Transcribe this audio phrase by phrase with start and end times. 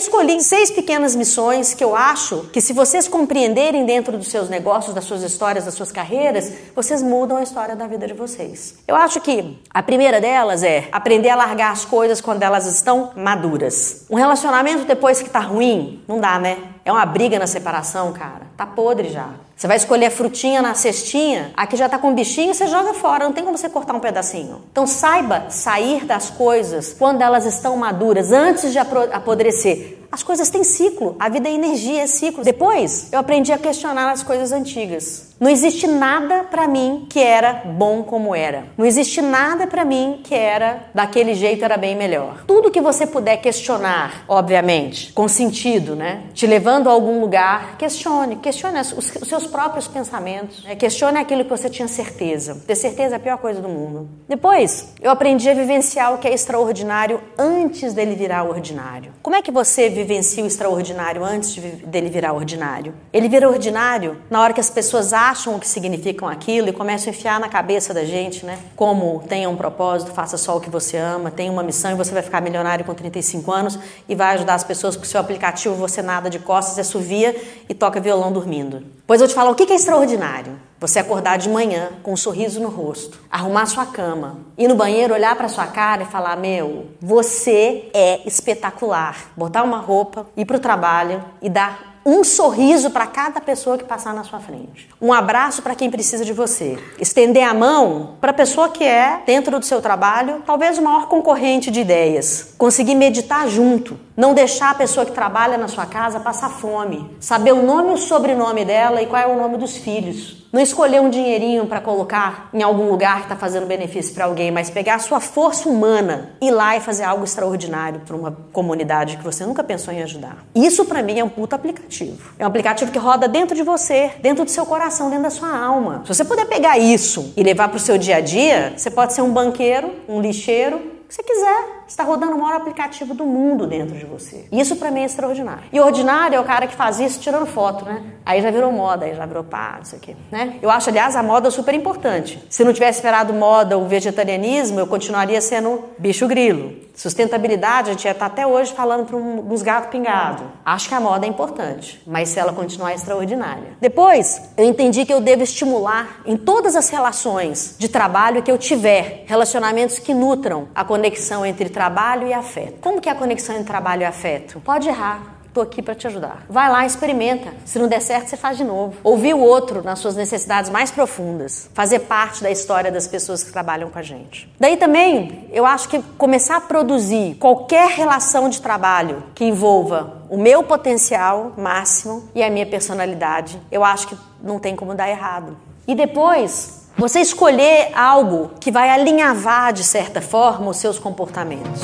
[0.00, 4.94] escolhi seis pequenas missões que eu acho que se vocês compreenderem dentro dos seus negócios,
[4.94, 8.74] das suas histórias, das suas carreiras, vocês mudam a história da vida de vocês.
[8.88, 13.12] Eu acho que a primeira delas é aprender a largar as coisas quando elas estão
[13.14, 14.06] maduras.
[14.10, 16.56] Um relacionamento depois que tá ruim, não dá, né?
[16.90, 18.48] É uma briga na separação, cara.
[18.56, 19.28] Tá podre já.
[19.54, 23.26] Você vai escolher a frutinha na cestinha, aqui já tá com bichinho, você joga fora,
[23.26, 24.62] não tem como você cortar um pedacinho.
[24.72, 29.99] Então saiba sair das coisas quando elas estão maduras, antes de apodrecer.
[30.12, 32.42] As coisas têm ciclo, a vida é energia, é ciclo.
[32.42, 35.30] Depois, eu aprendi a questionar as coisas antigas.
[35.40, 38.66] Não existe nada para mim que era bom como era.
[38.76, 42.44] Não existe nada para mim que era daquele jeito era bem melhor.
[42.46, 46.24] Tudo que você puder questionar, obviamente, com sentido, né?
[46.34, 50.76] Te levando a algum lugar, questione, questione os, os seus próprios pensamentos, né?
[50.76, 52.62] questione aquilo que você tinha certeza.
[52.66, 54.10] Ter certeza é a pior coisa do mundo.
[54.28, 59.12] Depois, eu aprendi a vivenciar o que é extraordinário antes dele virar ordinário.
[59.22, 62.94] Como é que você vivencia o extraordinário antes de dele virar ordinário.
[63.12, 67.12] Ele vira ordinário na hora que as pessoas acham o que significam aquilo e começam
[67.12, 68.58] a enfiar na cabeça da gente, né?
[68.76, 72.12] Como tenha um propósito, faça só o que você ama, tenha uma missão e você
[72.12, 76.02] vai ficar milionário com 35 anos e vai ajudar as pessoas porque seu aplicativo você
[76.02, 77.34] nada de costas, é suvia
[77.68, 78.84] e toca violão dormindo.
[79.06, 80.58] Pois eu te falo, o que é extraordinário?
[80.80, 85.12] Você acordar de manhã com um sorriso no rosto, arrumar sua cama, ir no banheiro,
[85.12, 89.30] olhar para sua cara e falar: Meu, você é espetacular.
[89.36, 93.84] Botar uma roupa, ir para o trabalho e dar um sorriso para cada pessoa que
[93.84, 94.88] passar na sua frente.
[94.98, 96.78] Um abraço para quem precisa de você.
[96.98, 101.08] Estender a mão para a pessoa que é, dentro do seu trabalho, talvez o maior
[101.08, 102.54] concorrente de ideias.
[102.56, 104.00] Conseguir meditar junto.
[104.16, 107.14] Não deixar a pessoa que trabalha na sua casa passar fome.
[107.20, 110.39] Saber o nome e o sobrenome dela e qual é o nome dos filhos.
[110.52, 114.50] Não escolher um dinheirinho para colocar em algum lugar que está fazendo benefício para alguém,
[114.50, 119.16] mas pegar a sua força humana, ir lá e fazer algo extraordinário para uma comunidade
[119.16, 120.44] que você nunca pensou em ajudar.
[120.52, 122.32] Isso para mim é um puto aplicativo.
[122.36, 125.56] É um aplicativo que roda dentro de você, dentro do seu coração, dentro da sua
[125.56, 126.02] alma.
[126.04, 129.12] Se você puder pegar isso e levar para o seu dia a dia, você pode
[129.12, 131.79] ser um banqueiro, um lixeiro, que você quiser.
[131.90, 134.46] Está rodando o maior aplicativo do mundo dentro de você.
[134.52, 135.64] Isso para mim é extraordinário.
[135.72, 138.00] E ordinário é o cara que faz isso tirando foto, né?
[138.24, 140.54] Aí já virou moda, aí já virou pá, não sei o quê, né?
[140.62, 142.40] Eu acho, aliás, a moda super importante.
[142.48, 146.88] Se não tivesse esperado moda o vegetarianismo, eu continuaria sendo bicho grilo.
[146.94, 150.44] Sustentabilidade, a gente já está até hoje falando para um, uns gatos pingados.
[150.64, 153.76] Acho que a moda é importante, mas se ela continuar extraordinária.
[153.80, 158.58] Depois, eu entendi que eu devo estimular em todas as relações de trabalho que eu
[158.58, 162.74] tiver relacionamentos que nutram a conexão entre trabalho e afeto.
[162.82, 164.60] Como que é a conexão entre trabalho e afeto?
[164.60, 166.44] Pode errar, Estou aqui para te ajudar.
[166.48, 167.52] Vai lá, experimenta.
[167.64, 168.94] Se não der certo, você faz de novo.
[169.02, 171.68] Ouvir o outro nas suas necessidades mais profundas.
[171.74, 174.48] Fazer parte da história das pessoas que trabalham com a gente.
[174.60, 180.38] Daí também, eu acho que começar a produzir qualquer relação de trabalho que envolva o
[180.38, 185.56] meu potencial máximo e a minha personalidade, eu acho que não tem como dar errado.
[185.84, 191.80] E depois, você escolher algo que vai alinhavar de certa forma os seus comportamentos.